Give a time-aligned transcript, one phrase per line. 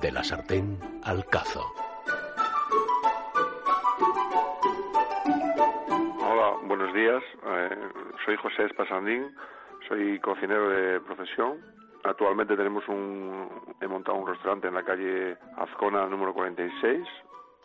[0.00, 1.60] De la sartén al cazo.
[6.22, 7.22] Hola, buenos días.
[7.44, 7.88] Eh,
[8.24, 9.34] soy José Espasandín,
[9.88, 11.60] soy cocinero de profesión.
[12.04, 13.46] Actualmente tenemos un,
[13.80, 17.06] he montado un restaurante en la calle Azcona número 46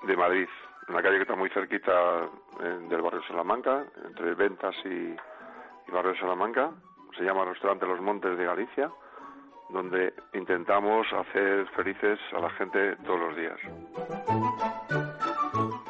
[0.03, 0.47] de Madrid,
[0.89, 2.29] en la calle que está muy cerquita
[2.61, 6.71] eh, del barrio Salamanca, entre Ventas y, y barrio Salamanca.
[7.17, 8.91] Se llama Restaurante Los Montes de Galicia,
[9.69, 13.59] donde intentamos hacer felices a la gente todos los días.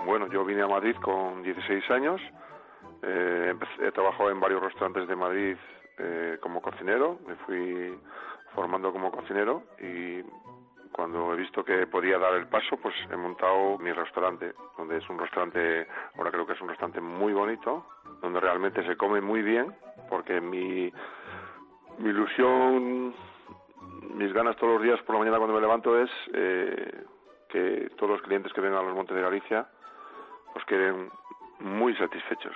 [0.05, 2.21] Bueno, yo vine a Madrid con 16 años,
[3.01, 5.57] eh, he trabajado en varios restaurantes de Madrid
[5.97, 7.97] eh, como cocinero, me fui
[8.53, 10.23] formando como cocinero y
[10.95, 15.09] cuando he visto que podía dar el paso, pues he montado mi restaurante, donde es
[15.09, 15.85] un restaurante,
[16.17, 17.85] ahora creo que es un restaurante muy bonito,
[18.21, 19.75] donde realmente se come muy bien,
[20.09, 20.91] porque mi,
[21.97, 23.13] mi ilusión,
[24.15, 27.03] mis ganas todos los días por la mañana cuando me levanto es eh,
[27.49, 29.67] que todos los clientes que vengan a los Montes de Galicia
[30.53, 31.11] pues queden
[31.59, 32.55] muy satisfechos.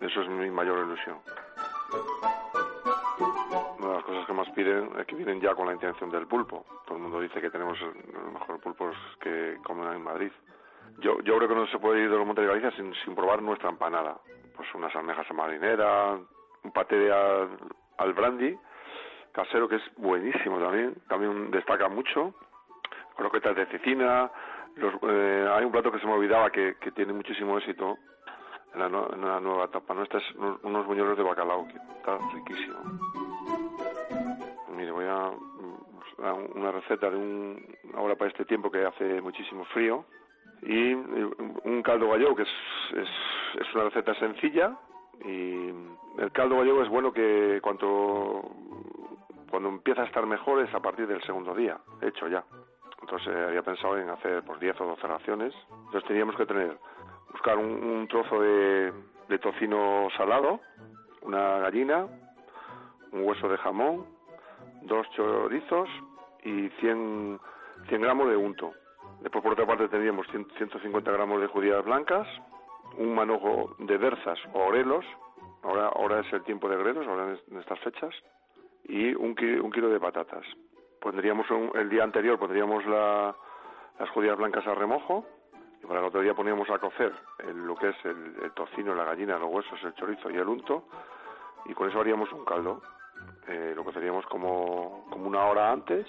[0.00, 1.16] Eso es mi mayor ilusión.
[3.78, 6.26] Una de las cosas que más piden es que vienen ya con la intención del
[6.26, 6.64] pulpo.
[6.86, 10.30] Todo el mundo dice que tenemos los mejores pulpos que comen en Madrid.
[10.98, 13.14] Yo, yo creo que no se puede ir de los Montes de Galicia sin, sin
[13.16, 14.18] probar nuestra empanada.
[14.54, 16.18] Pues unas almejas a marinera,
[16.62, 17.58] un paté de al,
[17.98, 18.56] al brandy,
[19.36, 20.94] casero que es buenísimo también.
[21.08, 22.34] También destaca mucho.
[23.16, 24.30] Croquetas de cecina.
[24.76, 27.98] Los, eh, hay un plato que se me olvidaba que, que tiene muchísimo éxito
[28.74, 32.76] en la, en la nueva etapa nuestra, es unos, buñuelos de bacalao, que está riquísimo.
[34.76, 39.20] Mire, voy a, mm, a una receta de un, ahora para este tiempo que hace
[39.22, 40.04] muchísimo frío,
[40.62, 42.48] y un caldo gallego que es,
[42.96, 43.08] es,
[43.60, 44.76] es una receta sencilla,
[45.24, 45.70] y
[46.18, 48.42] el caldo gallego es bueno que cuanto
[49.56, 52.44] cuando empieza a estar mejor es a partir del segundo día, hecho ya.
[53.00, 55.54] Entonces eh, había pensado en hacer pues 10 o 12 raciones.
[55.70, 56.76] Entonces teníamos que tener,
[57.32, 58.92] buscar un, trozo de,
[59.30, 60.60] de tocino salado,
[61.22, 62.06] una gallina,
[63.12, 64.04] un hueso de jamón,
[64.82, 65.88] dos chorizos
[66.44, 67.40] y 100,
[67.88, 68.74] 100 gramos de unto.
[69.22, 72.28] Después por otra parte tendríamos 100 150 gramos de judías blancas,
[72.98, 75.06] un manojo de berzas o orelos,
[75.62, 78.14] ahora, ahora es el tiempo de grelos, ahora en estas fechas,
[78.88, 80.44] y un, un kilo de patatas.
[81.00, 83.34] Pondríamos un- el día anterior pondríamos la-
[83.98, 85.24] las judías blancas a remojo
[85.82, 89.04] y para el otro día poníamos a cocer el- lo que es el, tocino, la
[89.04, 90.84] gallina, los huesos, el chorizo y el unto
[91.66, 92.80] y con eso haríamos un caldo.
[93.48, 96.06] Eh, lo coceríamos como, como una hora antes,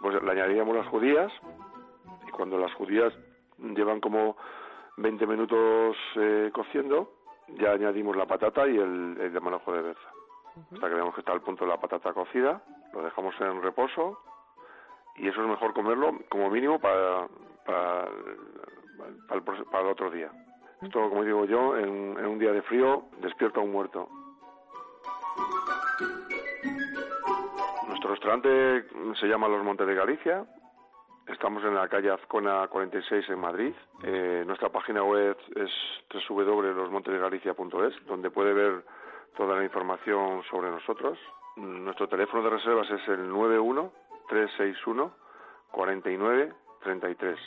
[0.00, 1.32] pues le añadiríamos las judías
[2.26, 3.12] y cuando las judías
[3.58, 4.36] llevan como
[4.98, 7.12] 20 minutos eh, cociendo,
[7.48, 10.10] ya añadimos la patata y el, el manojo de berza.
[10.72, 12.62] Hasta que veamos que está al punto de la patata cocida,
[12.92, 14.18] lo dejamos en reposo
[15.16, 17.26] y eso es mejor comerlo como mínimo para,
[17.64, 18.08] para,
[19.28, 20.30] para el, para otro día.
[20.82, 24.08] Esto, como digo yo, en, en un día de frío despierta un muerto.
[27.88, 28.84] Nuestro restaurante
[29.18, 30.44] se llama Los Montes de Galicia.
[31.26, 33.74] Estamos en la calle Azcona 46 en Madrid.
[34.04, 35.70] Eh, nuestra página web es
[36.28, 38.84] www.losmontesdegalicia.es, donde puede ver
[39.36, 41.18] toda la información sobre nosotros.
[41.56, 43.92] Nuestro teléfono de reservas es el 91
[44.28, 45.12] 361
[45.72, 47.38] 49 33.